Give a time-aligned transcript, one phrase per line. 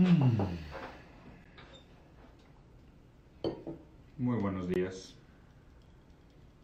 [0.00, 0.40] Mm.
[4.16, 5.14] Muy buenos días,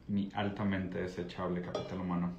[0.08, 2.32] mi altamente desechable capital humano.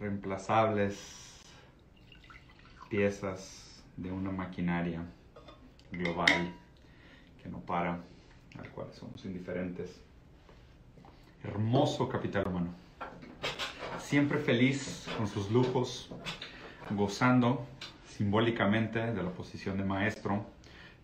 [0.00, 0.98] Reemplazables
[2.90, 5.04] piezas de una maquinaria
[5.92, 6.52] global
[7.40, 8.00] que no para,
[8.58, 10.00] al cual somos indiferentes.
[11.44, 12.74] Hermoso capital humano.
[14.00, 16.10] Siempre feliz con sus lujos,
[16.90, 17.64] gozando
[18.18, 20.44] simbólicamente de la posición de maestro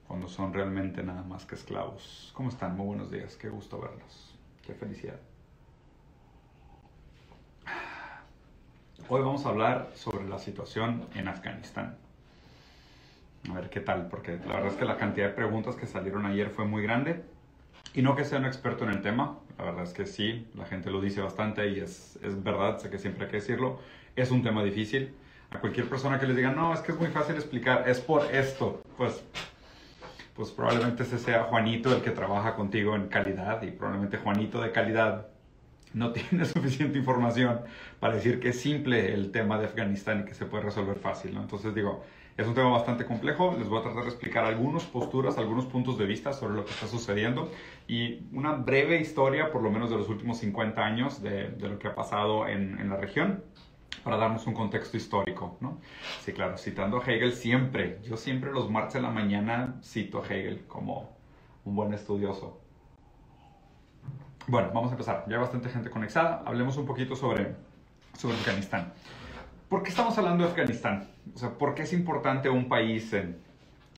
[0.09, 2.33] cuando son realmente nada más que esclavos.
[2.35, 2.77] ¿Cómo están?
[2.77, 4.35] Muy buenos días, qué gusto verlos,
[4.67, 5.21] qué felicidad.
[9.09, 11.97] Hoy vamos a hablar sobre la situación en Afganistán.
[13.49, 16.27] A ver qué tal, porque la verdad es que la cantidad de preguntas que salieron
[16.27, 17.23] ayer fue muy grande.
[17.95, 20.65] Y no que sea un experto en el tema, la verdad es que sí, la
[20.65, 23.79] gente lo dice bastante y es, es verdad, sé que siempre hay que decirlo.
[24.17, 25.15] Es un tema difícil.
[25.55, 28.27] A cualquier persona que les diga, no, es que es muy fácil explicar, es por
[28.35, 29.25] esto, pues
[30.35, 34.73] pues probablemente ese sea Juanito el que trabaja contigo en calidad y probablemente Juanito de
[34.73, 35.29] calidad
[35.93, 37.61] no tiene suficiente información
[38.01, 41.35] para decir que es simple el tema de Afganistán y que se puede resolver fácil,
[41.35, 41.43] ¿no?
[41.43, 42.03] Entonces digo,
[42.37, 45.97] es un tema bastante complejo, les voy a tratar de explicar algunas posturas, algunos puntos
[45.99, 47.53] de vista sobre lo que está sucediendo
[47.87, 51.79] y una breve historia, por lo menos de los últimos 50 años, de, de lo
[51.79, 53.45] que ha pasado en, en la región
[54.03, 55.79] para darnos un contexto histórico, ¿no?
[56.21, 60.27] Sí, claro, citando a Hegel siempre, yo siempre los martes de la mañana cito a
[60.27, 61.17] Hegel como
[61.65, 62.61] un buen estudioso.
[64.47, 65.25] Bueno, vamos a empezar.
[65.27, 66.43] Ya hay bastante gente conectada.
[66.45, 67.55] Hablemos un poquito sobre,
[68.17, 68.93] sobre Afganistán.
[69.69, 71.09] ¿Por qué estamos hablando de Afganistán?
[71.35, 73.39] O sea, ¿por qué es importante un país en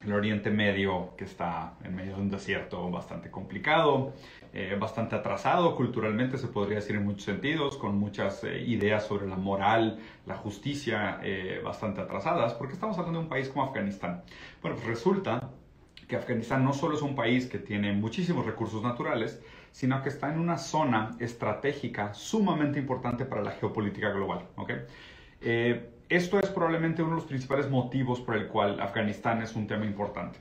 [0.05, 4.13] el Oriente Medio que está en medio de un desierto bastante complicado,
[4.53, 9.27] eh, bastante atrasado culturalmente, se podría decir en muchos sentidos, con muchas eh, ideas sobre
[9.27, 12.55] la moral, la justicia eh, bastante atrasadas?
[12.55, 14.23] ¿Por qué estamos hablando de un país como Afganistán?
[14.63, 15.51] Bueno, pues resulta
[16.07, 20.33] que Afganistán no solo es un país que tiene muchísimos recursos naturales, sino que está
[20.33, 24.47] en una zona estratégica sumamente importante para la geopolítica global.
[24.57, 24.77] ¿okay?
[26.09, 29.85] Esto es probablemente uno de los principales motivos por el cual Afganistán es un tema
[29.85, 30.39] importante.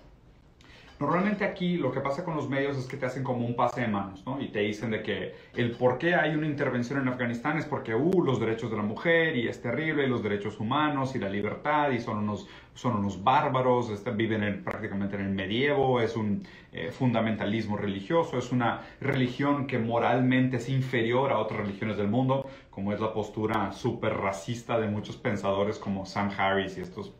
[0.98, 3.82] Normalmente aquí lo que pasa con los medios es que te hacen como un pase
[3.82, 4.40] de manos, ¿no?
[4.42, 7.94] Y te dicen de que el por qué hay una intervención en Afganistán es porque,
[7.94, 11.28] uh, los derechos de la mujer y es terrible, y los derechos humanos y la
[11.28, 16.16] libertad y son unos, son unos bárbaros, este, viven en, prácticamente en el medievo, es
[16.16, 22.10] un eh, fundamentalismo religioso, es una religión que moralmente es inferior a otras religiones del
[22.10, 27.14] mundo, como es la postura súper racista de muchos pensadores como Sam Harris y estos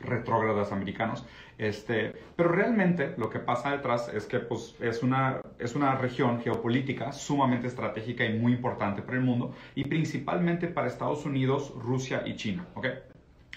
[0.00, 1.24] retrógradas americanos.
[1.56, 6.40] Este, pero realmente lo que pasa detrás es que pues, es, una, es una región
[6.40, 12.24] geopolítica sumamente estratégica y muy importante para el mundo y principalmente para Estados Unidos, Rusia
[12.26, 12.66] y China.
[12.74, 12.86] ¿ok?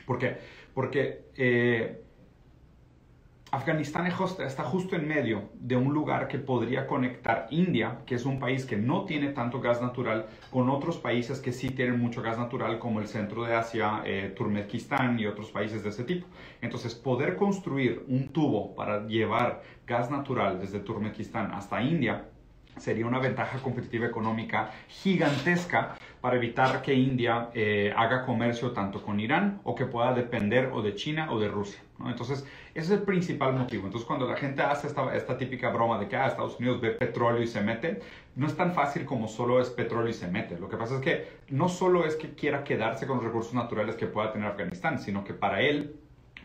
[0.06, 0.38] ¿Por qué?
[0.78, 2.04] Porque eh,
[3.50, 8.38] Afganistán está justo en medio de un lugar que podría conectar India, que es un
[8.38, 12.38] país que no tiene tanto gas natural, con otros países que sí tienen mucho gas
[12.38, 14.36] natural, como el centro de Asia, eh,
[15.18, 16.28] y otros países de ese tipo.
[16.62, 22.26] Entonces, poder construir un tubo para llevar gas natural desde Turkmenistán hasta India
[22.80, 29.20] sería una ventaja competitiva económica gigantesca para evitar que India eh, haga comercio tanto con
[29.20, 31.80] Irán o que pueda depender o de China o de Rusia.
[32.06, 33.86] Entonces, ese es el principal motivo.
[33.86, 36.92] Entonces, cuando la gente hace esta, esta típica broma de que ah, Estados Unidos ve
[36.92, 38.02] petróleo y se mete,
[38.36, 40.60] no es tan fácil como solo es petróleo y se mete.
[40.60, 43.96] Lo que pasa es que no solo es que quiera quedarse con los recursos naturales
[43.96, 45.96] que pueda tener Afganistán, sino que para él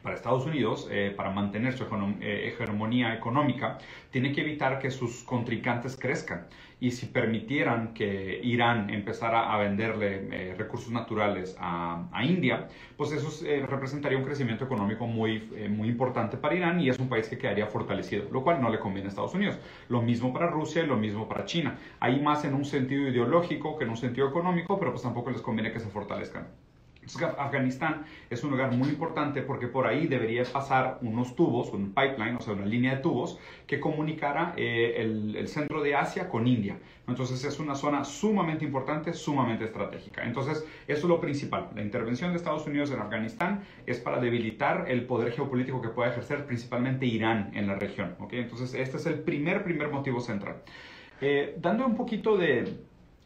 [0.02, 1.84] para Estados Unidos, eh, para mantener su
[2.20, 3.78] eh, hegemonía económica,
[4.10, 6.46] tiene que evitar que sus contrincantes crezcan.
[6.80, 13.12] Y si permitieran que Irán empezara a venderle eh, recursos naturales a, a, India, pues
[13.12, 17.38] eso representaría un crecimiento económico muy, muy importante para Irán y es un país que
[17.38, 19.60] quedaría fortalecido, lo cual no le conviene a Estados Unidos.
[19.88, 21.78] Lo mismo para Rusia y lo mismo para China.
[22.00, 25.40] Ahí más en un sentido ideológico que en un sentido económico, pero pues tampoco les
[25.40, 26.48] conviene que se fortalezcan.
[27.38, 32.36] Afganistán es un lugar muy importante porque por ahí debería pasar unos tubos, un pipeline,
[32.36, 36.78] o sea, una línea de tubos que comunicara eh, el, centro de Asia con India.
[37.08, 40.24] Entonces es una zona sumamente importante, sumamente estratégica.
[40.24, 41.70] Entonces eso es lo principal.
[41.74, 46.10] La intervención de Estados Unidos en Afganistán es para debilitar el poder geopolítico que puede
[46.10, 48.16] ejercer principalmente Irán en la región.
[48.30, 50.62] Entonces este es el primer, primer motivo central.
[51.20, 52.78] Eh, dando un poquito de,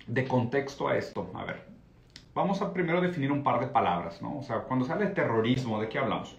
[0.06, 1.75] de contexto a esto, a ver,
[2.36, 4.36] Vamos a primero definir un par de palabras, ¿no?
[4.36, 6.36] O sea, cuando se habla de terrorismo, ¿de qué hablamos?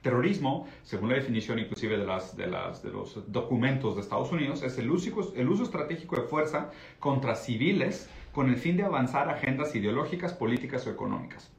[0.00, 6.14] Terrorismo, según la definición inclusive de, los documentos de Estados Unidos, es el uso, estratégico
[6.14, 6.70] de fuerza
[7.00, 11.52] contra civiles con el fin de avanzar agendas ideológicas, políticas o económicas.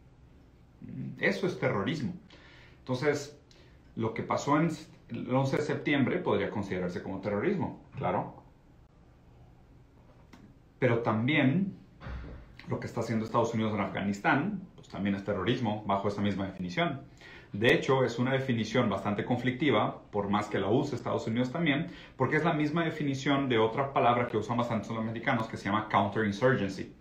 [1.20, 2.14] Eso es terrorismo.
[2.80, 3.38] Entonces,
[3.98, 4.70] lo que pasó en
[5.10, 8.44] el 11 de septiembre podría considerarse como terrorismo, claro.
[10.80, 11.76] Pero también
[12.68, 16.46] lo que está haciendo Estados Unidos en Afganistán, pues también es terrorismo bajo esa misma
[16.46, 17.02] definición.
[17.54, 21.88] De hecho, es una definición bastante conflictiva, por más que la use Estados Unidos también,
[22.18, 25.66] porque es la misma definición de otra palabra que usan bastante los americanos que se
[25.66, 26.92] llama counterinsurgency,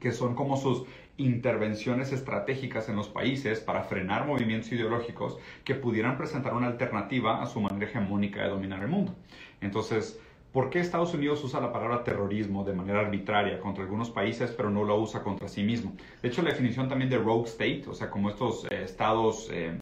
[0.00, 0.84] que son como sus
[1.18, 7.46] intervenciones estratégicas en los países para frenar movimientos ideológicos que pudieran presentar una alternativa a
[7.46, 9.14] su manera hegemónica de dominar el mundo.
[9.60, 10.20] Entonces,
[10.52, 14.70] ¿Por qué Estados Unidos usa la palabra terrorismo de manera arbitraria contra algunos países, pero
[14.70, 15.92] no lo usa contra sí mismo?
[16.22, 19.78] De hecho, la definición también de rogue state, o sea, como estos eh, estados, eh,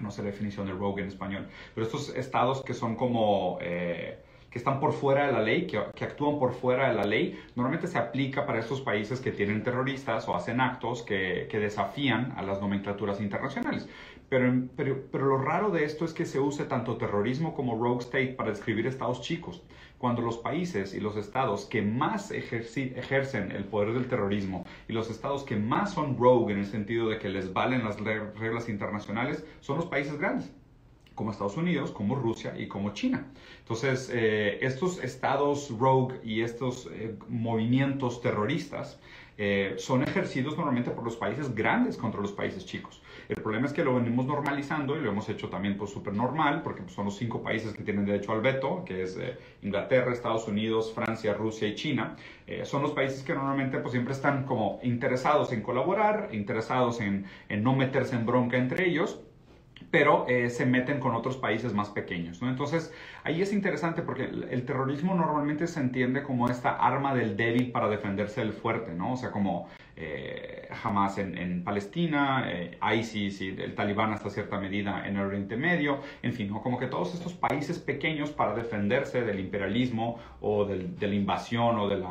[0.00, 3.58] no sé la definición de rogue en español, pero estos estados que son como...
[3.60, 4.18] Eh,
[4.50, 7.86] que están por fuera de la ley, que, actúan por fuera de la ley, normalmente
[7.86, 12.42] se aplica para estos países que tienen terroristas o hacen actos que, que desafían a
[12.42, 13.86] las nomenclaturas internacionales.
[14.28, 18.00] Pero, pero, pero, lo raro de esto es que se use tanto terrorismo como rogue
[18.00, 19.62] state para describir estados chicos
[19.96, 25.10] cuando los países y los estados que más ejercen el poder del terrorismo y los
[25.10, 29.44] estados que más son rogue en el sentido de que les valen las reglas internacionales
[29.60, 30.52] son los países grandes
[31.18, 33.26] como Estados Unidos, como Rusia y como China.
[33.58, 39.00] Entonces, eh, estos estados rogue y estos eh, movimientos terroristas
[39.36, 43.02] eh, son ejercidos normalmente por los países grandes contra los países chicos.
[43.28, 46.62] El problema es que lo venimos normalizando y lo hemos hecho también pues súper normal,
[46.62, 50.12] porque pues, son los cinco países que tienen derecho al veto, que es eh, Inglaterra,
[50.12, 52.16] Estados Unidos, Francia, Rusia y China.
[52.46, 57.26] Eh, son los países que normalmente pues siempre están como interesados en colaborar, interesados en,
[57.50, 59.20] en no meterse en bronca entre ellos
[59.90, 62.42] pero eh, se meten con otros países más pequeños.
[62.42, 62.48] ¿no?
[62.48, 62.92] Entonces,
[63.24, 67.88] ahí es interesante porque el, terrorismo normalmente se entiende como esta arma del débil para
[67.88, 69.14] defenderse del fuerte, ¿no?
[69.14, 75.06] O sea, como eh, Hamas en, Palestina, eh, ISIS y el Talibán hasta cierta medida
[75.06, 76.62] en el Oriente Medio, en fin, ¿no?
[76.62, 81.88] como que todos estos países pequeños para defenderse del imperialismo o de la invasión o
[81.88, 82.04] del,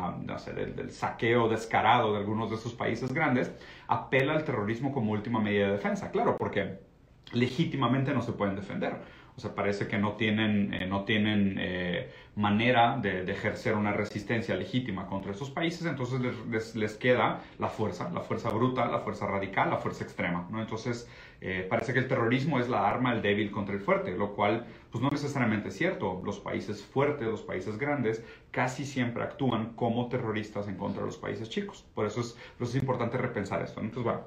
[0.75, 3.51] del saqueo descarado de algunos de esos países grandes,
[3.87, 6.11] apela al terrorismo como última medida de defensa.
[6.11, 6.86] Claro, porque
[7.33, 8.97] legítimamente no se pueden defender.
[9.37, 14.55] O sea, parece que no tienen, eh, no tienen eh, manera de, ejercer una resistencia
[14.55, 16.19] legítima contra esos países, entonces
[16.49, 20.47] les, les, queda la fuerza, la fuerza bruta, la fuerza radical, la fuerza extrema.
[20.49, 20.59] ¿no?
[20.59, 21.07] Entonces,
[21.39, 24.65] eh, parece que el terrorismo es la arma del débil contra el fuerte, lo cual
[24.91, 26.19] pues no necesariamente es cierto.
[26.25, 31.17] Los países fuertes, los países grandes, casi siempre actúan como terroristas en contra de los
[31.17, 31.85] países chicos.
[31.93, 33.81] Por eso es, por eso es importante repensar esto.
[33.81, 34.21] Entonces, bueno,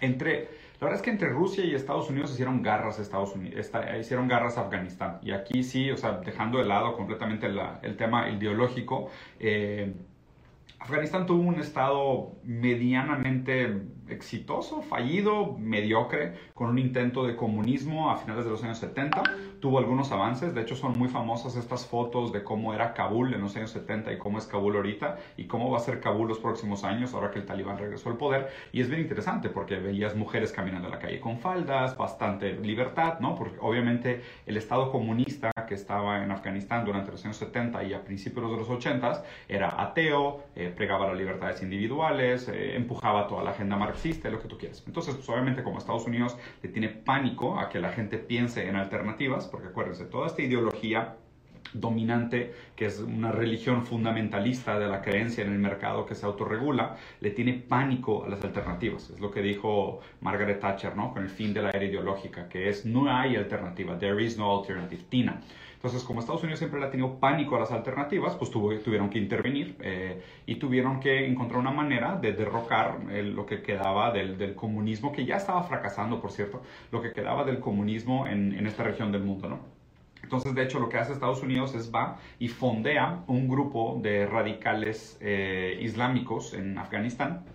[0.00, 0.48] entre
[0.80, 4.58] la verdad es que entre Rusia y Estados Unidos hicieron garras Estados Unidos, hicieron garras
[4.58, 5.18] Afganistán.
[5.22, 7.48] Y aquí sí, o sea, dejando de lado completamente
[7.82, 9.10] el tema ideológico,
[9.40, 9.92] eh,
[10.78, 18.44] Afganistán tuvo un estado medianamente exitoso, fallido, mediocre, con un intento de comunismo a finales
[18.44, 19.22] de los años 70.
[19.60, 23.40] Tuvo algunos avances, de hecho son muy famosas estas fotos de cómo era Kabul en
[23.40, 26.38] los años 70 y cómo es Kabul ahorita y cómo va a ser Kabul los
[26.38, 28.50] próximos años ahora que el talibán regresó al poder.
[28.72, 33.18] Y es bien interesante porque veías mujeres caminando en la calle con faldas, bastante libertad,
[33.20, 33.34] ¿no?
[33.34, 38.04] Porque obviamente el estado comunista que estaba en Afganistán durante los años 70 y a
[38.04, 43.50] principios de los 80 era ateo, eh, pregaba las libertades individuales, eh, empujaba toda la
[43.50, 44.82] agenda marxista, lo que tú quieras.
[44.86, 48.76] Entonces, pues, obviamente como Estados Unidos le tiene pánico a que la gente piense en
[48.76, 51.16] alternativas, porque acuérdense, toda esta ideología
[51.72, 56.96] dominante, que es una religión fundamentalista de la creencia en el mercado que se autorregula,
[57.20, 59.10] le tiene pánico a las alternativas.
[59.10, 61.12] Es lo que dijo Margaret Thatcher, ¿no?
[61.12, 64.58] Con el fin de la era ideológica, que es no hay alternativa, there is no
[64.58, 65.40] alternative, Tina.
[65.78, 69.18] Entonces, como Estados Unidos siempre le ha tenido pánico a las alternativas, pues tuvieron que
[69.18, 75.12] intervenir eh, y tuvieron que encontrar una manera de derrocar lo que quedaba del, comunismo,
[75.12, 79.12] que ya estaba fracasando, por cierto, lo que quedaba del comunismo en, en esta región
[79.12, 79.77] del mundo, ¿no?
[80.28, 84.26] Entonces, de hecho, lo que hace Estados Unidos es va y fondea un grupo de
[84.26, 87.46] radicales eh, islámicos en Afganistán,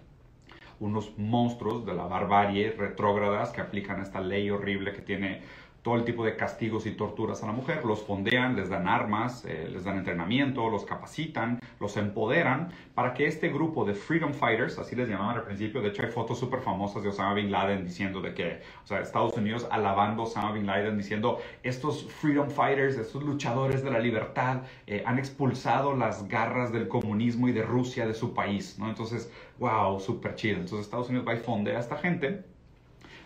[0.79, 5.43] unos monstruos de la barbarie retrógradas que aplican esta ley horrible que tiene
[5.83, 9.43] todo el tipo de castigos y torturas a la mujer, los fondean, les dan armas,
[9.45, 14.79] eh, les dan entrenamiento, los capacitan, los empoderan para que este grupo de freedom fighters,
[14.79, 17.83] así les llamaban al principio, de hecho hay fotos súper famosas de Osama Bin Laden
[17.83, 22.97] diciendo de que, o sea, Estados Unidos alabando Osama Bin Laden diciendo, estos freedom fighters,
[22.97, 28.07] estos luchadores de la libertad eh, han expulsado las garras del comunismo y de Rusia
[28.07, 28.87] de su país, ¿no?
[28.87, 30.55] Entonces, wow, súper chido.
[30.55, 32.52] Entonces Estados Unidos va y fondea a esta gente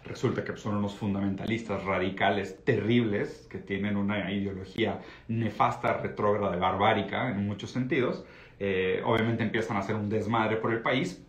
[0.07, 7.45] resulta que son unos fundamentalistas radicales terribles que tienen una ideología nefasta, retrógrada, barbárica en
[7.45, 8.25] muchos sentidos.
[8.59, 11.23] Eh, obviamente empiezan a hacer un desmadre por el país.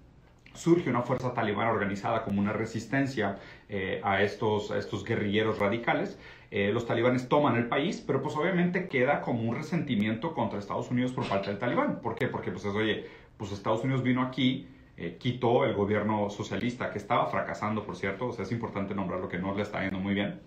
[0.54, 6.18] surge una fuerza talibán organizada como una resistencia eh, a, estos, a estos guerrilleros radicales.
[6.50, 10.90] Eh, los talibanes toman el país, pero pues obviamente queda como un resentimiento contra Estados
[10.90, 12.00] Unidos por parte del talibán.
[12.00, 12.26] ¿Por qué?
[12.26, 13.06] Porque pues es, oye,
[13.36, 14.66] pues Estados Unidos vino aquí,
[14.98, 19.28] eh, quitó el gobierno socialista, que estaba fracasando, por cierto, o sea, es importante nombrarlo
[19.28, 20.40] que no le está yendo muy bien.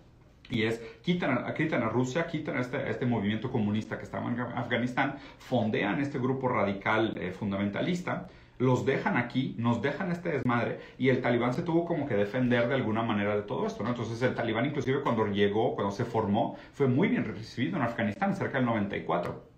[0.50, 4.38] Y es, quitan quitan a Rusia, quitan a este, este, movimiento comunista que estaba en
[4.40, 8.28] Afganistán, fondean este grupo radical fundamentalista,
[8.62, 12.68] los dejan aquí, nos dejan este desmadre y el talibán se tuvo como que defender
[12.68, 13.90] de alguna manera de todo esto, ¿no?
[13.90, 18.36] Entonces el talibán inclusive cuando llegó, cuando se formó, fue muy bien recibido en Afganistán,
[18.36, 19.51] cerca del 94.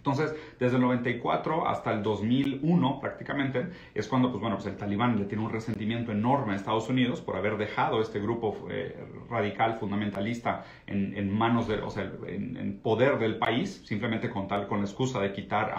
[0.00, 5.18] Entonces, desde el 94 hasta el 2001 prácticamente es cuando, pues bueno, pues el talibán
[5.18, 9.78] le tiene un resentimiento enorme a Estados Unidos por haber dejado este grupo eh, radical
[9.78, 14.86] fundamentalista en, manos de, o sea, en, poder del país, simplemente con tal, con la
[14.86, 15.74] excusa de quitar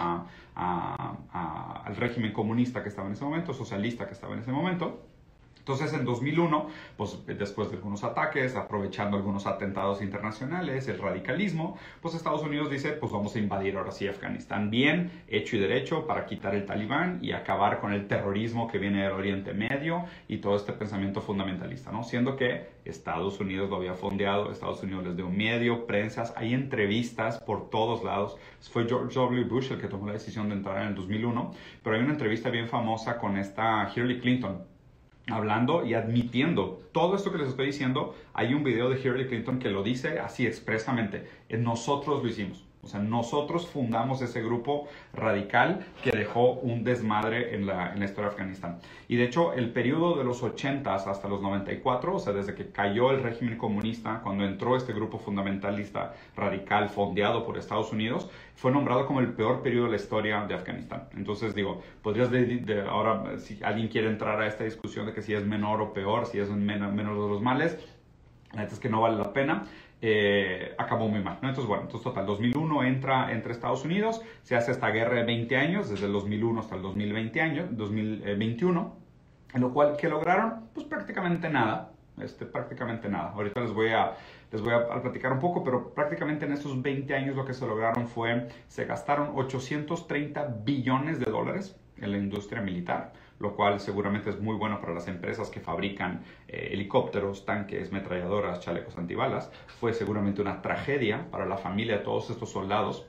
[0.54, 5.11] al régimen comunista que estaba en ese momento, socialista que estaba en ese momento.
[5.62, 12.16] Entonces, en 2001, pues después de algunos ataques, aprovechando algunos atentados internacionales, el radicalismo, pues
[12.16, 16.26] Estados Unidos dice, pues vamos a invadir ahora sí Afganistán bien, hecho y derecho, para
[16.26, 20.56] quitar el talibán y acabar con el terrorismo que viene del Oriente Medio y todo
[20.56, 22.02] este pensamiento fundamentalista, ¿no?
[22.02, 27.38] Siendo que Estados Unidos lo había fondeado, Estados Unidos les dio medio, prensas, hay entrevistas
[27.38, 28.36] por todos lados.
[28.58, 29.44] Fue George W.
[29.44, 31.52] Bush el que tomó la decisión de entrar en el 2001,
[31.84, 34.72] pero hay una entrevista bien famosa con esta Hillary Clinton,
[35.28, 38.14] hablando y admitiendo todo esto que les estoy diciendo.
[38.34, 41.28] Hay un video de Hillary Clinton que lo dice así expresamente.
[41.50, 42.64] Nosotros lo hicimos.
[42.84, 48.06] O sea, nosotros fundamos ese grupo radical que dejó un desmadre en la, en la
[48.06, 48.80] historia de Afganistán.
[49.06, 52.72] Y de hecho, el periodo de los 80 hasta los 94, o sea, desde que
[52.72, 58.72] cayó el régimen comunista, cuando entró este grupo fundamentalista radical fondeado por Estados Unidos, fue
[58.72, 61.08] nombrado como el peor periodo de la historia de Afganistán.
[61.16, 65.34] Entonces, digo, podrías de, ahora, si alguien quiere entrar a esta discusión de que si
[65.34, 67.78] es menor o peor, si es menos, menos de los males,
[68.52, 69.66] la neta es que no vale la pena.
[70.04, 71.38] Eh, acabó muy mal.
[71.40, 71.48] ¿no?
[71.48, 75.56] Entonces, bueno, entonces total, 2001 entra entre Estados Unidos, se hace esta guerra de 20
[75.56, 78.96] años, desde el 2001 hasta el 2020 años, 2021,
[79.54, 80.70] en lo cual, ¿qué lograron?
[80.74, 83.30] Pues prácticamente nada, este, prácticamente nada.
[83.30, 84.16] Ahorita les voy a,
[84.50, 87.64] les voy a, platicar un poco, pero prácticamente en esos 20 años lo que se
[87.64, 94.30] lograron fue, se gastaron 830 billones de dólares en la industria militar lo cual seguramente
[94.30, 99.50] es muy bueno para las empresas que fabrican eh, helicópteros, tanques, metralladoras, chalecos antibalas.
[99.80, 103.06] Fue seguramente una tragedia para la familia de todos estos soldados,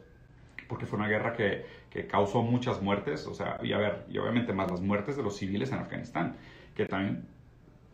[0.67, 4.17] porque fue una guerra que, que causó muchas muertes, o sea, y a ver, y
[4.17, 6.35] obviamente más las muertes de los civiles en Afganistán,
[6.75, 7.27] que también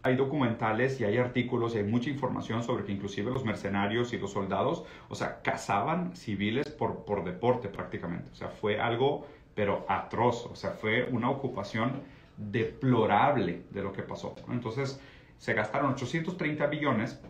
[0.03, 4.17] hay documentales y hay artículos y hay mucha información sobre que inclusive los mercenarios y
[4.17, 8.31] los soldados, o sea, cazaban civiles por, por deporte prácticamente.
[8.31, 10.45] O sea, fue algo, pero atroz.
[10.45, 12.01] O sea, fue una ocupación
[12.39, 14.35] deplorable de lo que pasó.
[14.49, 14.99] Entonces,
[15.37, 17.21] se gastaron 830 billones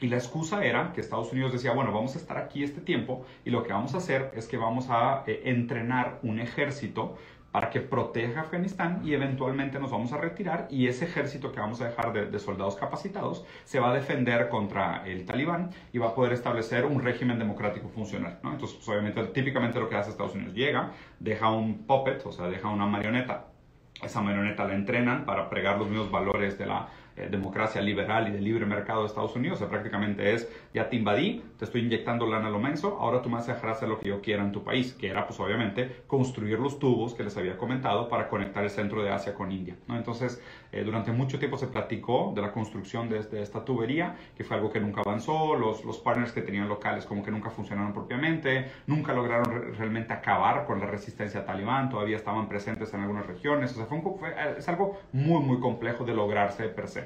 [0.00, 3.24] y la excusa era que Estados Unidos decía, bueno, vamos a estar aquí este tiempo
[3.44, 7.16] y lo que vamos a hacer es que vamos a eh, entrenar un ejército
[7.52, 11.80] para que proteja Afganistán y eventualmente nos vamos a retirar y ese ejército que vamos
[11.80, 16.14] a dejar de, soldados capacitados se va a defender contra el talibán y va a
[16.16, 18.40] poder establecer un régimen democrático funcional.
[18.42, 20.90] Entonces, pues, obviamente, típicamente lo que hace Estados Unidos llega,
[21.20, 23.53] deja un puppet, o sea, deja una marioneta
[24.02, 28.32] esa marioneta la entrenan para pregar los mismos valores de la eh, democracia liberal y
[28.32, 29.56] de libre mercado de Estados Unidos.
[29.56, 33.22] O sea, prácticamente es, ya te invadí, te estoy inyectando lana a lo menso, ahora
[33.22, 35.26] tú me vas a dejar hacer lo que yo quiera en tu país, que era
[35.26, 39.34] pues obviamente construir los tubos que les había comentado para conectar el centro de Asia
[39.34, 39.76] con India.
[39.86, 39.96] ¿no?
[39.96, 40.42] Entonces,
[40.72, 44.70] eh, durante mucho tiempo se platicó de la construcción de, esta tubería, que fue algo
[44.70, 49.12] que nunca avanzó, los, los partners que tenían locales como que nunca funcionaron propiamente, nunca
[49.12, 53.86] lograron realmente acabar con la resistencia talibán, todavía estaban presentes en algunas regiones, o sea,
[53.86, 57.03] fue fue, es algo muy, muy complejo de lograrse per se.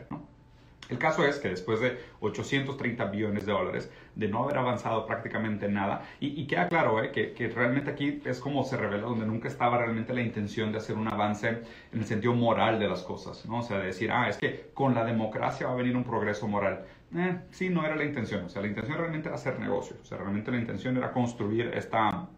[0.89, 5.69] El caso es que después de 830 billones de dólares, de no haber avanzado prácticamente
[5.69, 7.13] nada, y, queda claro ¿eh?
[7.13, 10.79] que, que, realmente aquí es como se revela donde nunca estaba realmente la intención de
[10.79, 13.59] hacer un avance en el sentido moral de las cosas, ¿no?
[13.59, 16.49] O sea, de decir, ah, es que con la democracia va a venir un progreso
[16.49, 16.87] moral.
[17.15, 20.05] Eh, sí, no era la intención, o sea, la intención realmente era hacer negocio, o
[20.05, 22.29] sea, realmente la intención era construir esta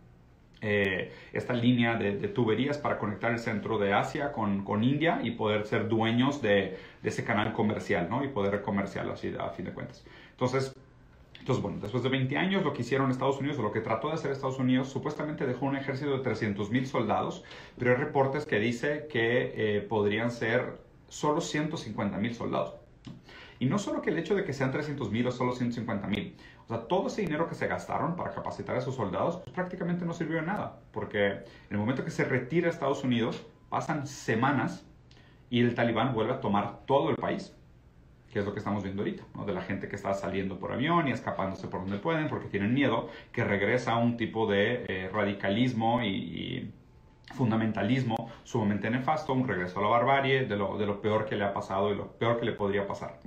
[0.60, 5.32] eh, esta línea de, tuberías para conectar el centro de Asia con, con India y
[5.32, 8.24] poder ser dueños de, de, ese canal comercial, ¿no?
[8.24, 10.04] Y poder comercial así a fin de cuentas.
[10.32, 10.74] Entonces,
[11.40, 14.08] entonces, bueno, después de 20 años, lo que hicieron Estados Unidos, o lo que trató
[14.08, 17.44] de hacer Estados Unidos, supuestamente dejó un ejército de 300 mil soldados,
[17.78, 22.74] pero hay reportes que dice que eh, podrían ser solo 150 mil soldados.
[23.58, 26.36] Y no solo que el hecho de que sean 300 mil o solo 150 mil,
[26.70, 30.04] o sea, todo ese dinero que se gastaron para capacitar a esos soldados, pues prácticamente
[30.04, 34.86] no sirvió de nada, porque en el momento que se retira Estados Unidos, pasan semanas
[35.50, 37.52] y el talibán vuelve a tomar todo el país,
[38.32, 39.44] que es lo que estamos viendo ahorita, ¿no?
[39.44, 42.72] de la gente que está saliendo por avión y escapándose por donde pueden porque tienen
[42.72, 46.72] miedo, que regresa a un tipo de eh, radicalismo y,
[47.34, 51.44] fundamentalismo sumamente nefasto, un regreso a la barbarie, de lo, de lo peor que le
[51.44, 53.20] ha pasado y lo peor que le podría pasar.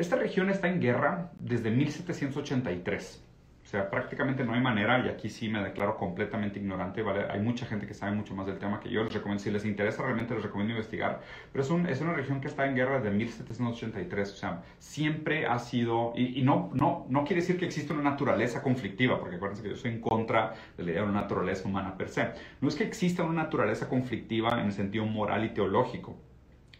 [0.00, 3.24] Esta región está en guerra desde 1783
[3.62, 7.26] o sea, prácticamente no hay manera, y aquí sí me declaro completamente ignorante, ¿vale?
[7.30, 9.64] Hay mucha gente que sabe mucho más del tema que yo, les recomiendo, si les
[9.64, 11.20] interesa realmente les recomiendo investigar,
[11.52, 15.46] pero es, un, es una región que está en guerra desde 1783, o sea, siempre
[15.46, 19.62] ha sido, y, no, no, no quiere decir que existe una naturaleza conflictiva, porque acuérdense
[19.62, 22.28] que yo soy en contra de la idea de una naturaleza humana per se,
[22.60, 26.16] no es que exista una naturaleza conflictiva en el sentido moral y teológico,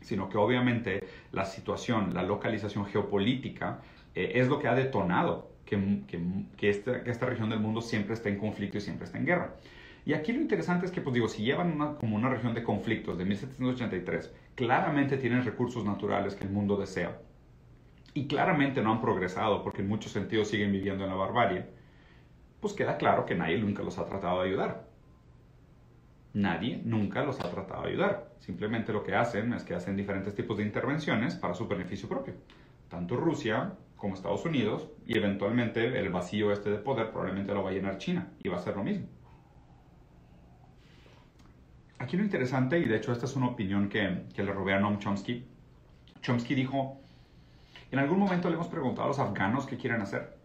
[0.01, 3.81] sino que obviamente la situación, la localización geopolítica,
[4.15, 8.79] eh, es lo que ha detonado que, esta, región del mundo siempre está en conflicto
[8.79, 9.55] y siempre está en guerra.
[10.05, 13.19] Y aquí lo interesante es que, pues digo, si llevan como una región de conflictos
[13.19, 17.21] de 1783, claramente tienen recursos naturales que el mundo desea.
[18.15, 21.67] Y claramente no han progresado porque en muchos sentidos siguen viviendo en la barbarie.
[22.61, 24.90] Pues queda claro que nadie nunca los ha tratado de ayudar.
[26.33, 28.35] Nadie nunca los ha tratado de ayudar.
[28.39, 32.35] Simplemente lo que hacen es que hacen diferentes tipos de intervenciones para su beneficio propio.
[32.89, 37.71] Tanto Rusia como Estados Unidos y eventualmente el vacío este de poder probablemente lo va
[37.71, 39.07] a llenar China y va a ser lo mismo.
[41.99, 44.81] Aquí lo interesante, y de hecho esta es una opinión que, que le robé a
[44.81, 45.47] Noam Chomsky,
[46.23, 47.01] Chomsky dijo,
[47.91, 50.40] en algún momento le hemos preguntado a los afganos qué quieren hacer.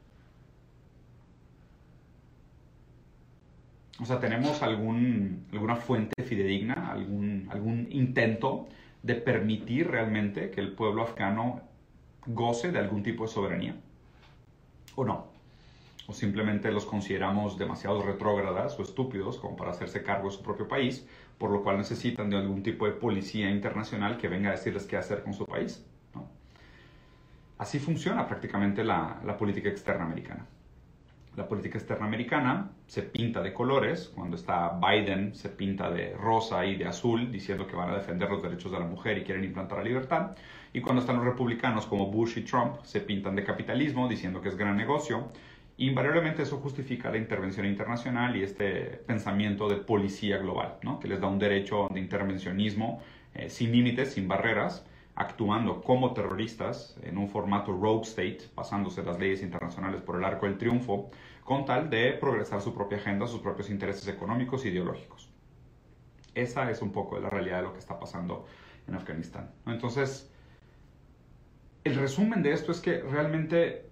[4.00, 8.68] O sea, ¿tenemos alguna fuente fidedigna, algún, intento
[9.04, 11.62] de permitir realmente que el pueblo afgano
[12.26, 13.76] goce de algún tipo de soberanía
[14.96, 15.28] o no.
[16.08, 20.68] O simplemente los consideramos demasiado retrógradas o estúpidos como para hacerse cargo de su propio
[20.68, 24.86] país, por lo cual necesitan de algún tipo de policía internacional que venga a decirles
[24.86, 25.86] qué hacer con su país.
[27.58, 30.46] Así funciona prácticamente la política externa americana.
[31.36, 36.66] La política externa americana se pinta de colores, cuando está Biden se pinta de rosa
[36.66, 39.44] y de azul, diciendo que van a defender los derechos de la mujer y quieren
[39.44, 40.32] implantar la libertad,
[40.72, 44.50] y cuando están los republicanos como Bush y Trump, se pintan de capitalismo, diciendo que
[44.50, 45.30] es gran negocio.
[45.78, 51.02] Invariablemente eso justifica la intervención internacional y este pensamiento de policía global, ¿no?
[51.02, 53.02] que les da un derecho de intervencionismo
[53.34, 59.20] eh, sin límites, sin barreras, actuando como terroristas en un formato rogue state, pasándose las
[59.20, 61.10] leyes internacionales por el arco del triunfo,
[61.46, 65.30] con tal de progresar su propia agenda, sus propios intereses económicos e ideológicos.
[66.34, 68.48] Esa es un poco la realidad de lo que está pasando
[68.88, 69.52] en Afganistán.
[69.68, 70.34] Entonces,
[71.84, 73.88] el resumen de esto es que realmente,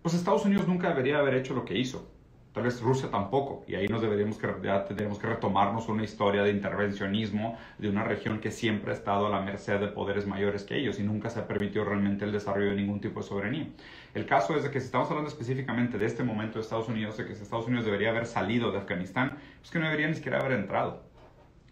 [0.00, 2.08] pues Estados Unidos nunca debería haber hecho lo que hizo.
[2.52, 3.64] Tal vez Rusia tampoco.
[3.66, 8.04] Y ahí nos deberíamos que, ya tendríamos que retomarnos una historia de intervencionismo de una
[8.04, 11.30] región que siempre ha estado a la merced de poderes mayores que ellos y nunca
[11.30, 13.68] se ha permitido realmente el desarrollo de ningún tipo de soberanía.
[14.12, 17.16] El caso es de que si estamos hablando específicamente de este momento de Estados Unidos,
[17.16, 20.38] de que Estados Unidos debería haber salido de Afganistán, es que no debería ni siquiera
[20.38, 21.12] haber entrado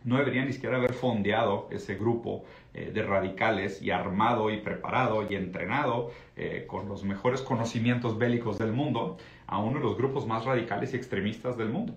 [0.05, 5.27] no debería ni siquiera haber fondeado ese grupo eh, de radicales y armado y preparado
[5.29, 9.19] y entrenado eh, con los mejores conocimientos bélicos del mundo
[9.51, 11.95] a uno de los grupos más radicales y extremistas del mundo.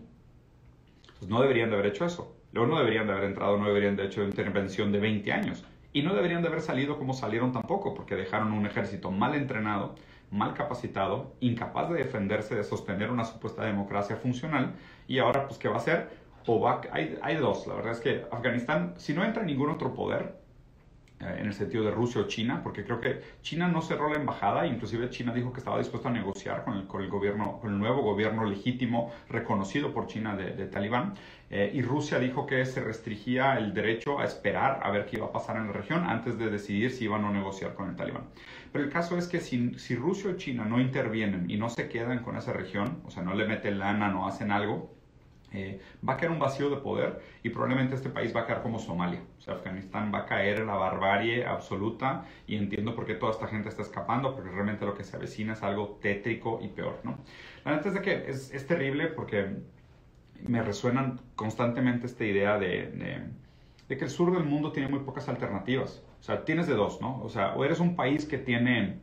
[1.03, 2.35] Entonces no deberían de haber hecho eso.
[2.51, 5.63] Luego no deberían de haber entrado, no deberían de haber hecho intervención de 20 años.
[5.93, 9.95] Y no deberían de haber salido como salieron tampoco, porque dejaron un ejército mal entrenado,
[10.31, 14.73] mal capacitado, incapaz de defenderse, de sostener una supuesta democracia funcional.
[15.07, 16.23] Y ahora, pues, ¿qué va a hacer?
[16.45, 20.35] o hay, hay dos, la verdad es que Afganistán, si no entra ningún otro poder,
[21.19, 24.65] en el sentido de Rusia o China, porque creo que China no cerró la embajada,
[24.67, 27.79] inclusive China dijo que estaba dispuesto a negociar con el, con el gobierno, con el
[27.79, 31.13] nuevo gobierno legítimo reconocido por China de, Talibán,
[31.49, 35.27] eh, y Rusia dijo que se restringía el derecho a esperar a ver qué iba
[35.27, 38.23] a pasar en la región antes de decidir si iban a negociar con el Talibán.
[38.71, 41.89] Pero el caso es que si, si Rusia o China no intervienen y no se
[41.89, 45.02] quedan con esa región, o sea, no le meten lana, no hacen algo,
[45.53, 48.61] eh, va a caer un vacío de poder y probablemente este país va a caer
[48.61, 49.21] como Somalia.
[49.37, 53.31] O sea, Afganistán va a caer en la barbarie absoluta y entiendo por qué toda
[53.31, 56.99] esta gente está escapando, porque realmente lo que se avecina es algo tétrico y peor,
[57.03, 57.17] ¿no?
[57.63, 59.57] La verdad es de que es, terrible porque
[60.41, 63.31] me resuenan constantemente esta idea de,
[63.87, 66.01] de, que el sur del mundo tiene muy pocas alternativas.
[66.19, 67.21] O sea, tienes de dos, ¿no?
[67.21, 68.97] O sea, o eres un país que tiene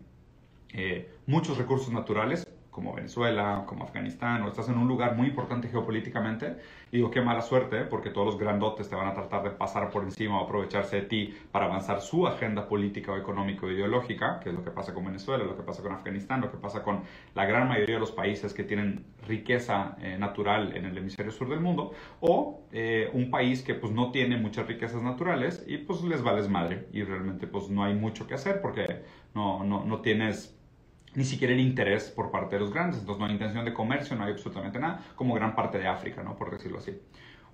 [0.72, 5.68] eh, muchos recursos naturales, como Venezuela, como Afganistán, o estás en un lugar muy importante
[5.68, 6.56] geopolíticamente,
[6.92, 9.90] y digo, qué mala suerte, porque todos los grandotes te van a tratar de pasar
[9.90, 14.40] por encima o aprovecharse de ti para avanzar su agenda política o económica o ideológica,
[14.40, 16.83] que es lo que pasa con Venezuela, lo que pasa con Afganistán, lo que pasa
[16.83, 17.02] con
[17.35, 21.48] la gran mayoría de los países que tienen riqueza eh, natural en el hemisferio sur
[21.48, 26.02] del mundo, o eh, un país que pues no tiene muchas riquezas naturales y pues
[26.02, 29.02] les vales madre y realmente pues no hay mucho que hacer porque
[29.35, 30.60] no, no, no tienes
[31.14, 33.01] ni siquiera el interés por parte de los grandes.
[33.01, 36.23] Entonces no hay intención de comercio, no hay absolutamente nada, como gran parte de África,
[36.23, 36.37] ¿no?
[36.37, 36.99] por decirlo así.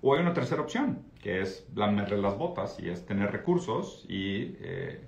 [0.01, 4.55] O hay una tercera opción, que es lamerle las botas y es tener recursos y
[4.59, 5.01] eh,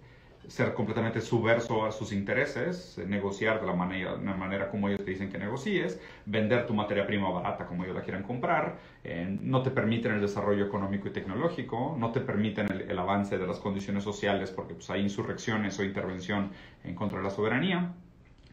[0.48, 5.06] ser completamente subverso a sus intereses, negociar de la manera, de la manera como ellos
[5.06, 9.38] te dicen que negocies, vender tu materia prima barata como ellos la quieran comprar, eh,
[9.42, 13.46] no te permiten el desarrollo económico y tecnológico, no te permiten el, el avance de
[13.46, 16.50] las condiciones sociales porque pues, hay insurrecciones o intervención
[16.84, 17.94] en contra de la soberanía.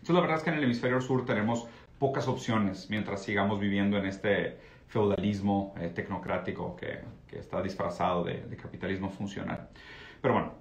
[0.06, 1.66] Entonces la verdad es que en el hemisferio sur tenemos
[1.98, 8.42] pocas opciones mientras sigamos viviendo en este feudalismo eh, tecnocrático que, que, está disfrazado de,
[8.42, 9.68] de, capitalismo funcional.
[10.22, 10.52] Pero bueno,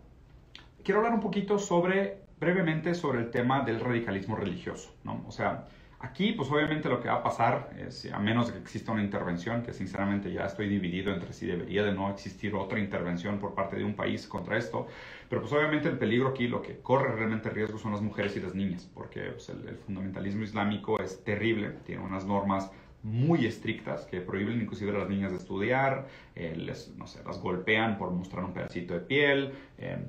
[0.84, 5.24] quiero hablar un poquito sobre, brevemente, sobre el tema del radicalismo religioso, ¿no?
[5.28, 5.68] O sea,
[6.00, 9.04] Aquí, pues obviamente lo que va a pasar, es, a menos de que exista una
[9.04, 13.56] intervención, que sinceramente ya estoy dividido entre si debería de no existir otra intervención por
[13.56, 14.88] parte de un país contra esto,
[15.30, 18.42] pero pues obviamente el peligro aquí, lo que corre realmente riesgo son las mujeres y
[18.42, 22.72] las niñas, porque pues, el, el fundamentalismo islámico es terrible, tiene unas normas
[23.06, 27.40] muy estrictas que prohíben inclusive a las niñas de estudiar, eh, les, no sé, las
[27.40, 30.00] golpean por mostrar un pedacito de piel, eh,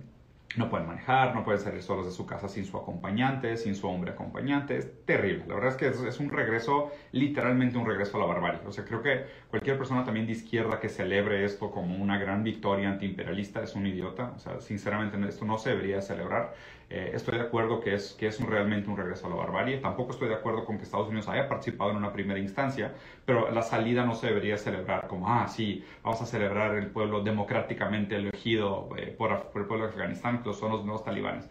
[0.57, 3.88] no pueden manejar, no pueden salir solos de su casa sin su acompañante, sin su
[3.88, 4.77] hombre acompañante.
[4.77, 5.45] Es terrible.
[5.47, 8.61] La verdad es que es, es, un regreso, literalmente un regreso a la barbarie.
[8.66, 12.42] O sea, creo que cualquier persona también de izquierda que celebre esto como una gran
[12.42, 14.33] victoria antiimperialista es un idiota.
[14.35, 16.55] O sea, sinceramente esto no se debería celebrar.
[16.88, 19.79] Eh, estoy de acuerdo que es, que es realmente un regreso a la barbarie.
[19.79, 22.94] Tampoco estoy de acuerdo con que Estados Unidos haya participado en una primera instancia,
[23.25, 27.22] pero la salida no se debería celebrar como, ah, sí, vamos a celebrar el pueblo
[27.22, 31.49] democráticamente elegido eh, por, por, el pueblo de Afganistán, que son los nuevos talibanes.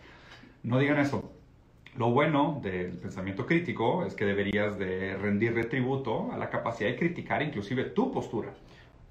[0.63, 1.31] No digan eso.
[1.97, 6.97] Lo bueno del pensamiento crítico es que deberías de rendirle tributo a la capacidad de
[6.97, 8.53] criticar inclusive tu postura.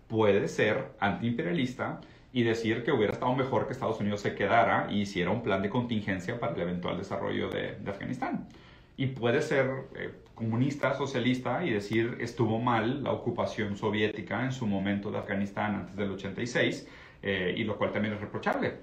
[0.09, 2.01] Puede ser antiimperialista,
[2.35, 5.63] y decir que hubiera estado mejor que Estados Unidos se quedara y hiciera un plan
[5.63, 8.49] de contingencia para el eventual desarrollo de, de Afganistán.
[8.97, 14.67] Y puede ser eh, comunista, socialista y decir estuvo mal la ocupación soviética en su
[14.67, 16.89] momento de Afganistán antes del 86,
[17.23, 18.79] eh, y lo cual también es reprochable.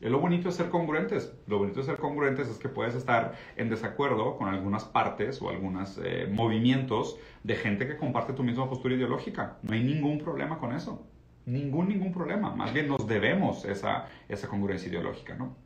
[0.00, 1.34] Es lo bonito de ser congruentes.
[1.48, 5.50] Lo bonito de ser congruentes es que puedes estar en desacuerdo con algunas partes o
[5.50, 9.58] algunos eh, movimientos de gente que comparte tu misma postura ideológica.
[9.62, 11.06] No hay ningún problema con eso
[11.48, 12.54] ningún, ningún problema.
[12.54, 15.56] Más bien nos debemos esa, esa congruencia ideológica, ¿no?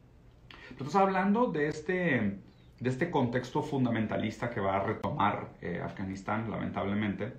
[0.70, 2.38] Entonces, hablando de este,
[2.80, 7.32] de este contexto fundamentalista que va a retomar eh, Afganistán, lamentablemente,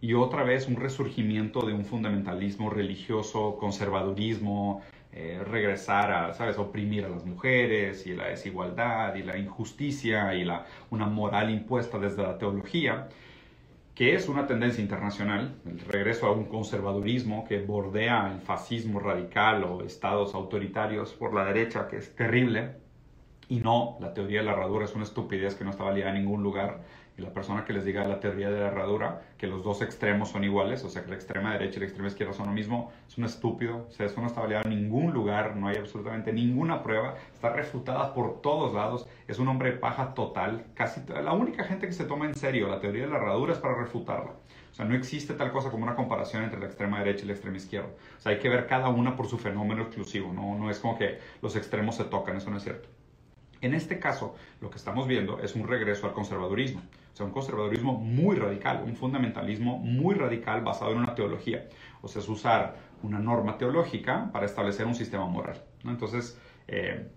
[0.00, 4.82] y otra vez un resurgimiento de un fundamentalismo religioso, conservadurismo,
[5.12, 10.44] eh, regresar a, ¿sabes?, oprimir a las mujeres y la desigualdad y la injusticia y
[10.44, 13.08] la, una moral impuesta desde la teología
[14.00, 19.62] que es una tendencia internacional, el regreso a un conservadurismo que bordea el fascismo radical
[19.64, 22.76] o estados autoritarios por la derecha, que es terrible,
[23.50, 26.14] y no, la teoría de la herradura es una estupidez que no está valida en
[26.14, 26.80] ningún lugar,
[27.16, 30.30] y la persona que les diga la teoría de la herradura, que los dos extremos
[30.30, 32.92] son iguales, o sea que la extrema derecha y la extrema izquierda son lo mismo,
[33.08, 36.32] es un estúpido, o sea, eso no está validado en ningún lugar, no hay absolutamente
[36.32, 41.32] ninguna prueba, está refutada por todos lados, es un hombre de paja total, casi la
[41.32, 44.32] única gente que se toma en serio la teoría de la herradura es para refutarla.
[44.70, 47.32] O sea, no existe tal cosa como una comparación entre la extrema derecha y la
[47.32, 47.88] extrema izquierda.
[48.16, 50.96] O sea, hay que ver cada una por su fenómeno exclusivo, no, no es como
[50.96, 52.88] que los extremos se tocan, eso no es cierto.
[53.60, 56.80] En este caso, lo que estamos viendo es un regreso al conservadurismo,
[57.12, 61.68] o sea, un conservadurismo muy radical, un fundamentalismo muy radical basado en una teología,
[62.02, 65.62] o sea, es usar una norma teológica para establecer un sistema moral.
[65.84, 67.08] Entonces, eh,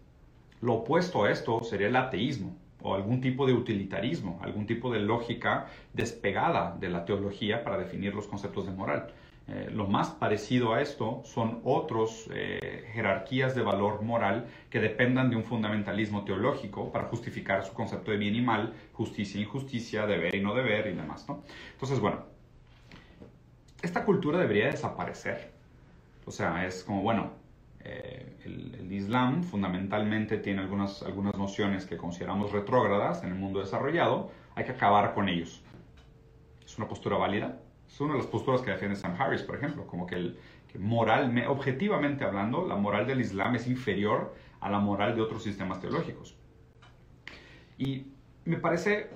[0.62, 5.00] lo opuesto a esto sería el ateísmo o algún tipo de utilitarismo, algún tipo de
[5.00, 9.14] lógica despegada de la teología para definir los conceptos de moral.
[9.46, 15.30] Eh, lo más parecido a esto son otras eh, jerarquías de valor moral que dependan
[15.30, 20.08] de un fundamentalismo teológico para justificar su concepto de bien y mal, justicia e injusticia,
[20.08, 21.28] deber y no deber y demás.
[21.28, 21.44] ¿no?
[21.74, 22.24] Entonces, bueno,
[23.82, 25.52] esta cultura debería desaparecer.
[26.26, 27.32] O sea, es como, bueno,
[27.82, 33.60] eh, el, el, Islam fundamentalmente tiene algunas, algunas nociones que consideramos retrógradas en el mundo
[33.60, 35.62] desarrollado, hay que acabar con ellos.
[36.66, 37.60] ¿Es una postura válida?
[37.94, 40.80] Es una de las posturas que defiende Sam Harris, por ejemplo, como que, el, que
[40.80, 45.80] moral, objetivamente hablando, la moral del Islam es inferior a la moral de otros sistemas
[45.80, 46.36] teológicos.
[47.78, 48.08] Y
[48.46, 49.12] me parece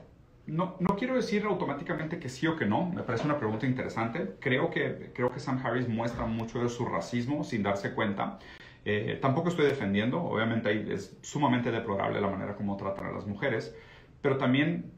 [0.46, 4.36] no, no quiero decir automáticamente que sí o que no, me parece una pregunta interesante.
[4.40, 8.38] Creo que, creo que Sam Harris muestra mucho de su racismo sin darse cuenta.
[8.86, 13.76] Eh, tampoco estoy defendiendo, obviamente es sumamente deplorable la manera como tratan a las mujeres,
[14.22, 14.94] pero también,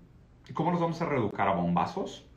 [0.53, 2.28] ¿cómo nos vamos a reeducar a bombazos?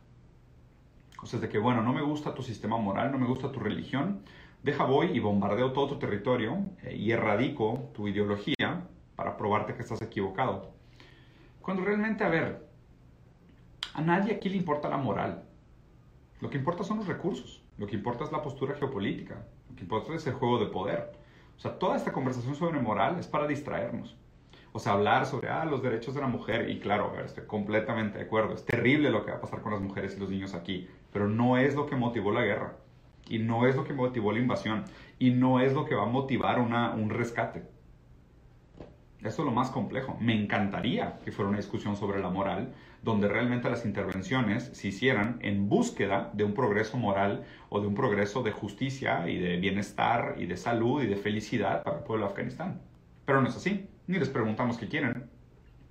[1.25, 4.23] Sea, de que, bueno, no me gusta tu sistema moral, no me gusta tu religión,
[4.63, 9.83] deja voy y bombardeo todo tu territorio eh, y erradico tu ideología para probarte que
[9.83, 10.73] estás equivocado.
[11.61, 12.67] Cuando realmente, a ver,
[13.95, 15.45] a nadie aquí le importa la moral.
[16.41, 17.63] Lo que importa son los recursos.
[17.79, 19.47] Lo que importa es la postura geopolítica.
[19.71, 21.13] Lo que importa es el juego de poder.
[21.57, 24.17] O sea, toda esta conversación sobre moral es para distraernos.
[24.75, 26.71] O sea, hablar sobre ah, los derechos de la mujer.
[26.71, 28.55] Y claro, estoy completamente de acuerdo.
[28.55, 30.89] Es terrible lo que va a pasar con las mujeres y los niños aquí.
[31.13, 32.77] Pero no es lo que motivó la guerra.
[33.29, 34.85] Y no es lo que motivó la invasión.
[35.19, 37.65] Y no es lo que va a motivar una, un rescate.
[39.23, 40.17] Eso es lo más complejo.
[40.21, 45.39] Me encantaría que fuera una discusión sobre la moral, donde realmente las intervenciones se hicieran
[45.43, 50.37] en búsqueda de un progreso moral o de un progreso de justicia y de bienestar
[50.39, 52.81] y de salud y de felicidad para el pueblo de Afganistán.
[53.25, 53.89] Pero no es así.
[54.13, 55.31] Ni les preguntamos qué quieren.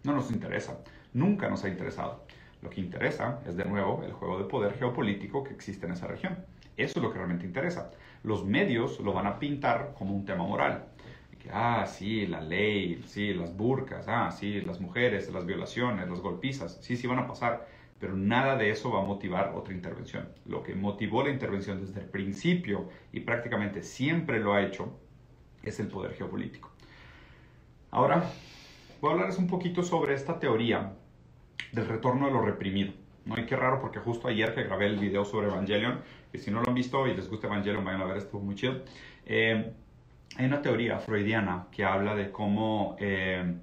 [0.04, 0.78] No nos interesa.
[1.12, 2.24] Nunca nos ha interesado.
[2.62, 6.06] Lo que interesa es, de nuevo, el juego de poder geopolítico que existe en esa
[6.06, 6.38] región.
[6.78, 7.90] Eso es lo que realmente interesa.
[8.22, 10.86] Los medios lo van a pintar como un tema moral
[11.52, 16.78] ah, sí, la ley, sí, las burcas, ah, sí, las mujeres, las violaciones, las golpizas,
[16.82, 17.68] sí, sí van a pasar,
[18.00, 20.30] pero nada de eso va a motivar otra intervención.
[20.46, 25.00] Lo que motivó la intervención desde el principio y prácticamente siempre lo ha hecho
[25.64, 26.71] es el poder geopolítico.
[27.94, 28.24] Ahora,
[29.02, 30.94] voy a hablarles un poquito sobre esta teoría
[31.74, 32.94] del retorno de lo reprimido.
[33.26, 33.38] ¿no?
[33.38, 36.00] Y qué raro porque justo ayer que grabé el video sobre Evangelion,
[36.32, 38.56] que si no lo han visto y les gusta Evangelion, vayan a ver, estuvo muy
[38.56, 38.82] chido.
[39.26, 39.74] Eh,
[40.38, 43.56] hay una teoría freudiana que habla de cómo eh,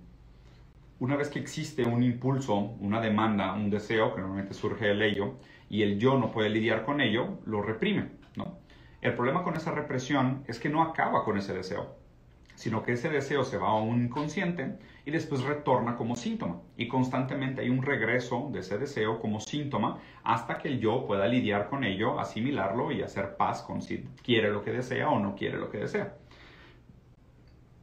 [1.00, 5.36] una vez que existe un impulso, una demanda, un deseo, que normalmente surge del ello,
[5.70, 8.10] y el yo no puede lidiar con ello, lo reprime.
[8.36, 8.58] ¿no?
[9.00, 11.96] El problema con esa represión es que no acaba con ese deseo,
[12.58, 16.60] sino que ese deseo se va a un inconsciente y después retorna como síntoma.
[16.76, 21.28] Y constantemente hay un regreso de ese deseo como síntoma hasta que el yo pueda
[21.28, 25.36] lidiar con ello, asimilarlo y hacer paz con si quiere lo que desea o no
[25.36, 26.16] quiere lo que desea.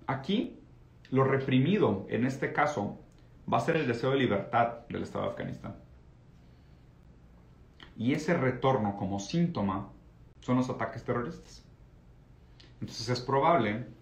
[0.07, 0.59] Aquí,
[1.09, 2.99] lo reprimido en este caso
[3.51, 5.75] va a ser el deseo de libertad del Estado de Afganistán.
[7.95, 9.89] Y ese retorno como síntoma
[10.41, 11.63] son los ataques terroristas.
[12.81, 13.95] Entonces es probable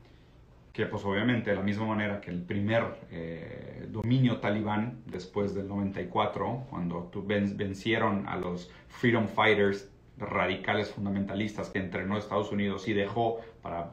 [0.74, 5.68] que, pues obviamente, de la misma manera que el primer eh, dominio talibán después del
[5.68, 13.40] 94, cuando vencieron a los Freedom Fighters radicales fundamentalistas que entrenó Estados Unidos y dejó
[13.62, 13.92] para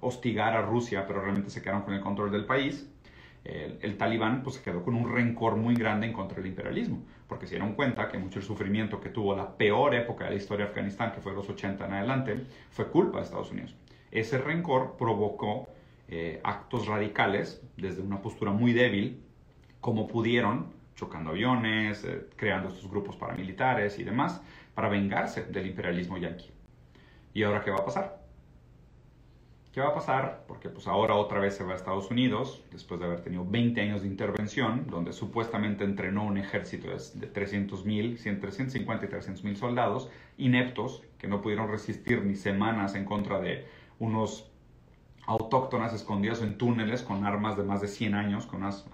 [0.00, 2.90] hostigar a Rusia, pero realmente se quedaron con el control del país,
[3.44, 7.46] el, talibán pues, se quedó con un rencor muy grande en contra del imperialismo, porque
[7.46, 10.64] se dieron cuenta que mucho el sufrimiento que tuvo la peor época de la historia
[10.64, 13.76] de Afganistán, que fue los 80 en adelante, fue culpa de Estados Unidos.
[14.10, 15.68] Ese rencor provocó
[16.08, 19.22] eh, actos radicales desde una postura muy débil,
[19.80, 24.42] como pudieron, chocando aviones, eh, creando estos grupos paramilitares y demás,
[24.74, 26.50] para vengarse del imperialismo yanqui.
[27.32, 28.24] ¿Y ahora qué va a pasar?
[29.74, 30.44] ¿Qué va a pasar?
[30.46, 33.80] Porque pues ahora otra vez se va a Estados Unidos, después de haber tenido 20
[33.80, 39.56] años de intervención, donde supuestamente entrenó un ejército de 300 mil, 350 y 300 mil
[39.56, 43.66] soldados ineptos que no pudieron resistir ni semanas en contra de
[43.98, 44.48] unos
[45.26, 48.86] autóctonas escondidos en túneles con armas de más de 100 años, con unas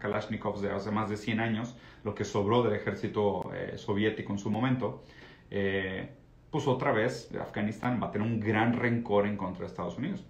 [0.00, 4.38] Kalashnikovs de hace más de 100 años, lo que sobró del ejército eh, soviético en
[4.38, 5.04] su momento.
[5.50, 6.14] Eh,
[6.50, 10.24] pues otra vez Afganistán va a tener un gran rencor en contra de Estados Unidos.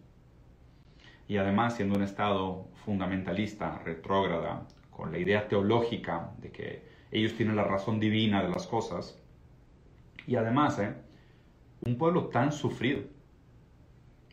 [1.29, 7.55] Y además, siendo un Estado fundamentalista, retrógrada, con la idea teológica de que ellos tienen
[7.55, 9.21] la razón divina de las cosas,
[10.27, 10.95] y además, ¿eh?
[11.87, 13.03] un pueblo tan sufrido,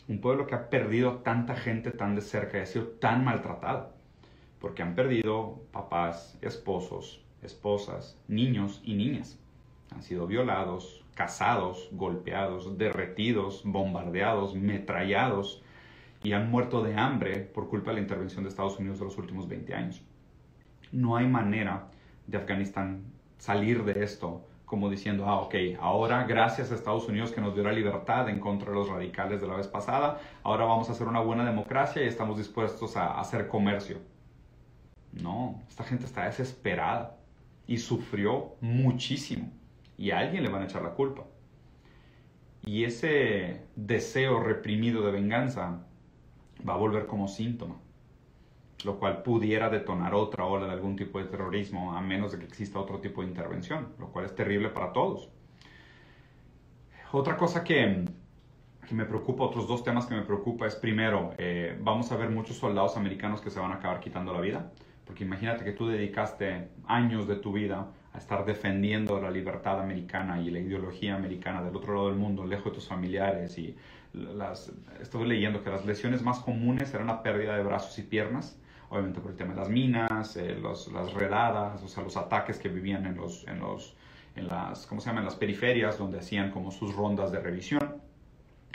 [0.08, 3.94] un pueblo que ha perdido tanta gente tan de cerca y ha sido tan maltratado,
[4.60, 9.40] porque han perdido papás, esposos, esposas, niños y niñas.
[9.92, 15.64] Han sido violados, cazados, golpeados, derretidos, bombardeados, metrallados
[16.24, 19.18] y han muerto de hambre por culpa de la intervención de Estados Unidos de los
[19.18, 20.04] últimos 20 años.
[20.92, 21.88] No hay manera
[22.28, 23.04] de Afganistán
[23.38, 27.64] salir de esto como diciendo, ah, ok, ahora gracias a Estados Unidos que nos dio
[27.64, 31.08] la libertad en contra de los radicales de la vez pasada, ahora vamos a hacer
[31.08, 34.00] una buena democracia y estamos dispuestos a hacer comercio.
[35.12, 37.18] No, esta gente está desesperada
[37.68, 39.50] y sufrió muchísimo
[39.98, 41.24] y a alguien le van a echar la culpa.
[42.66, 45.86] Y ese deseo reprimido de venganza
[46.68, 47.76] va a volver como síntoma.
[48.86, 52.46] Lo cual pudiera detonar otra ola de algún tipo de terrorismo, a menos de que
[52.46, 55.30] exista otro tipo de intervención, lo cual es terrible para todos.
[57.12, 58.06] Otra cosa que,
[58.92, 62.58] me preocupa, otros dos temas que me preocupa es primero, eh, vamos a ver muchos
[62.58, 64.72] soldados americanos que se van a acabar quitando la vida,
[65.04, 70.40] porque imagínate que tú dedicaste años de tu vida a estar defendiendo la libertad americana
[70.42, 73.76] y la ideología americana del otro lado del mundo, lejos de tus familiares y
[74.14, 74.72] las,
[75.14, 78.60] leyendo que las lesiones más comunes eran la pérdida de brazos y piernas,
[78.96, 82.70] obviamente por el tema de las minas, eh, las redadas, o sea, los ataques que
[82.70, 83.96] vivían en los, en los,
[84.36, 85.26] en las, ¿cómo se llaman?
[85.26, 88.02] las periferias, donde hacían como sus rondas de revisión.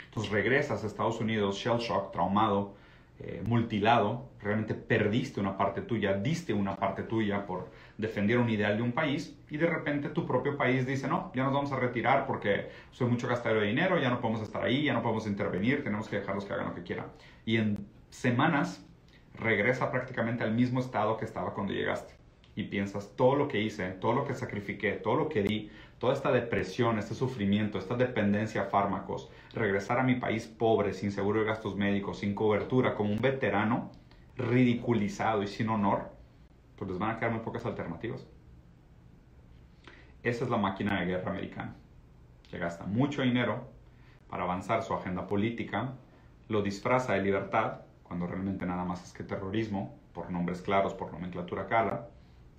[0.05, 2.75] Entonces regresas a Estados Unidos, shell shock, traumado,
[3.19, 8.77] eh, multilado, realmente perdiste una parte tuya, diste una parte tuya por defender un ideal
[8.77, 11.79] de un país y de repente tu propio país dice, no, ya nos vamos a
[11.79, 15.27] retirar porque soy mucho gastadero de dinero, ya no podemos estar ahí, ya no podemos
[15.27, 17.07] intervenir, tenemos que dejarlos que hagan lo que quieran.
[17.45, 18.83] Y en semanas
[19.35, 22.13] regresa prácticamente al mismo estado que estaba cuando llegaste
[22.55, 26.13] y piensas todo lo que hice, todo lo que sacrifiqué, todo lo que di, toda
[26.13, 31.39] esta depresión, este sufrimiento, esta dependencia a fármacos, regresar a mi país pobre, sin seguro
[31.39, 33.91] de gastos médicos, sin cobertura, como un veterano,
[34.35, 36.11] ridiculizado y sin honor,
[36.75, 38.27] pues les van a quedar muy pocas alternativas.
[40.23, 41.75] Esa es la máquina de guerra americana,
[42.49, 43.69] que gasta mucho dinero
[44.29, 45.93] para avanzar su agenda política,
[46.47, 47.81] lo disfraza de libertad,
[48.11, 52.09] cuando realmente nada más es que terrorismo, por nombres claros, por nomenclatura cara,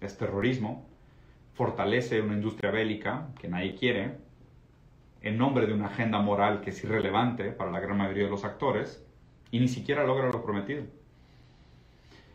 [0.00, 0.88] es terrorismo,
[1.52, 4.16] fortalece una industria bélica que nadie quiere,
[5.20, 8.46] en nombre de una agenda moral que es irrelevante para la gran mayoría de los
[8.46, 9.06] actores,
[9.50, 10.84] y ni siquiera logra lo prometido.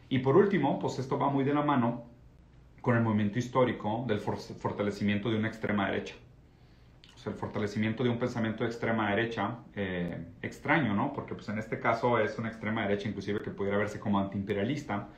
[0.10, 2.04] Y por último, pues esto va muy de la mano
[2.82, 6.14] con el movimiento histórico del fortalecimiento de una extrema derecha.
[7.28, 11.12] El fortalecimiento de un pensamiento de extrema derecha, eh, extraño, ¿no?
[11.12, 15.10] Porque pues en este caso es una extrema derecha inclusive que pudiera verse como antiimperialista,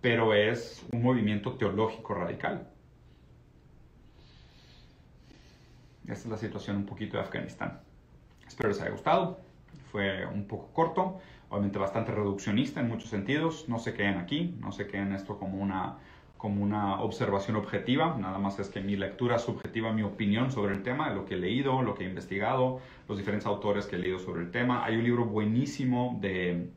[0.00, 2.68] pero es un movimiento teológico radical.
[6.02, 7.80] Esta es la situación un poquito de Afganistán.
[8.46, 9.40] Espero les haya gustado.
[9.90, 13.68] Fue un poco corto, obviamente bastante reduccionista en muchos sentidos.
[13.68, 15.98] No se queden aquí, no se queden esto como una,
[16.40, 18.16] como una observación objetiva.
[18.18, 21.36] Nada más es que mi lectura subjetiva, mi opinión sobre el tema, lo que he
[21.36, 24.82] leído, lo que he investigado, los diferentes autores que he leído sobre el tema.
[24.82, 26.70] Hay un libro buenísimo de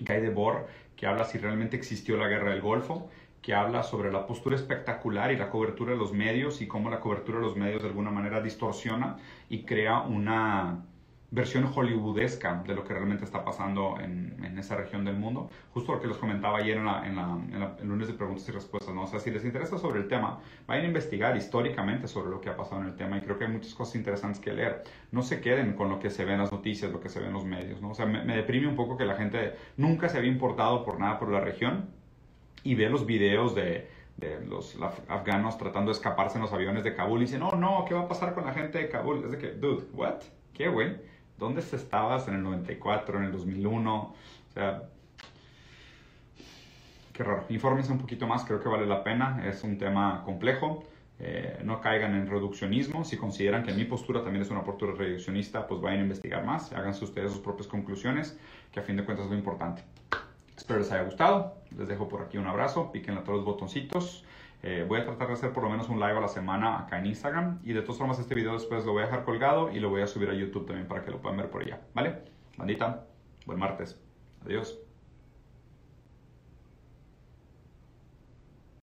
[0.00, 3.08] Guy Debord que habla si realmente existió la guerra del Golfo,
[3.40, 6.98] que habla sobre la postura espectacular y la cobertura de los medios y cómo la
[6.98, 10.86] cobertura de los medios de alguna manera distorsiona y crea una
[11.34, 15.50] versión hollywoodesca de lo que realmente está pasando en, en esa región del mundo.
[15.72, 18.52] Justo lo que les comentaba ayer en, la, en, la, el lunes de preguntas y
[18.52, 19.02] respuestas, ¿no?
[19.02, 22.50] O sea, si les interesa sobre el tema, vayan a investigar históricamente sobre lo que
[22.50, 24.84] ha pasado en el tema y creo que hay muchas cosas interesantes que leer.
[25.10, 27.26] No se queden con lo que se ve en las noticias, lo que se ve
[27.26, 27.90] en los medios, ¿no?
[27.90, 31.00] O sea, me, me deprime un poco que la gente nunca se había importado por
[31.00, 31.90] nada por la región
[32.62, 36.94] y ve los videos de, de los afganos tratando de escaparse en los aviones de
[36.94, 39.24] Kabul y dicen, no, oh, no, ¿qué va a pasar con la gente de Kabul?
[39.24, 40.22] Es de que, dude, what?
[40.52, 40.96] ¿Qué, güey?
[41.38, 43.94] ¿Dónde estabas en el 94, en el 2001?
[43.94, 44.14] O
[44.52, 44.84] sea,
[47.12, 47.44] qué raro.
[47.48, 49.46] Infórmense un poquito más, creo que vale la pena.
[49.48, 50.84] Es un tema complejo.
[51.20, 53.04] Eh, no caigan en reduccionismo.
[53.04, 56.72] Si consideran que mi postura también es una postura reduccionista, pues vayan a investigar más.
[56.72, 58.38] Háganse ustedes sus propias conclusiones,
[58.72, 59.82] que a fin de cuentas es lo importante.
[60.56, 61.56] Espero les haya gustado.
[61.76, 62.92] Les dejo por aquí un abrazo.
[62.92, 64.24] Piquen a todos los botoncitos.
[64.66, 66.98] Eh, voy a tratar de hacer por lo menos un live a la semana acá
[66.98, 67.60] en Instagram.
[67.64, 70.00] Y de todas formas, este video después lo voy a dejar colgado y lo voy
[70.00, 71.82] a subir a YouTube también para que lo puedan ver por allá.
[71.92, 72.22] ¿Vale?
[72.56, 73.04] Bandita,
[73.44, 74.00] buen martes.
[74.42, 74.83] Adiós.